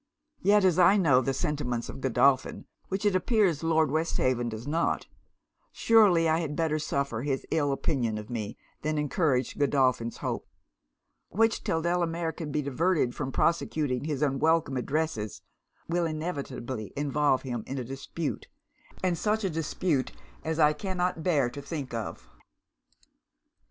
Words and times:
Yet 0.41 0.65
as 0.65 0.79
I 0.79 0.97
know 0.97 1.21
the 1.21 1.31
sentiments 1.31 1.87
of 1.87 2.01
Godolphin, 2.01 2.65
which 2.87 3.05
it 3.05 3.13
appears 3.15 3.61
Lord 3.61 3.91
Westhaven 3.91 4.49
does 4.49 4.65
not, 4.65 5.05
surely 5.71 6.27
I 6.27 6.39
had 6.39 6.55
better 6.55 6.79
suffer 6.79 7.21
his 7.21 7.45
ill 7.51 7.71
opinion 7.71 8.17
of 8.17 8.27
me, 8.27 8.57
than 8.81 8.97
encourage 8.97 9.59
Godolphin's 9.59 10.17
hopes; 10.17 10.47
which, 11.29 11.63
till 11.63 11.83
Delamere 11.83 12.31
can 12.31 12.51
be 12.51 12.63
diverted 12.63 13.13
from 13.13 13.31
prosecuting 13.31 14.05
his 14.05 14.23
unwelcome 14.23 14.75
addresses, 14.75 15.43
will 15.87 16.07
inevitably 16.07 16.91
involve 16.97 17.43
him 17.43 17.63
in 17.67 17.77
a 17.77 17.83
dispute, 17.83 18.47
and 19.03 19.15
such 19.19 19.43
a 19.43 19.51
dispute 19.51 20.13
as 20.43 20.57
I 20.57 20.73
cannot 20.73 21.21
bear 21.21 21.47
to 21.51 21.61
think 21.61 21.93
of.' 21.93 22.27